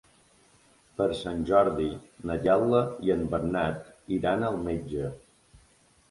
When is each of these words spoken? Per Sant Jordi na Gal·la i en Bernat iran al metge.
Per 0.99 1.05
Sant 1.17 1.41
Jordi 1.49 1.89
na 2.29 2.37
Gal·la 2.47 2.79
i 3.09 3.13
en 3.15 3.21
Bernat 3.33 3.91
iran 4.17 4.47
al 4.49 4.57
metge. 4.69 5.11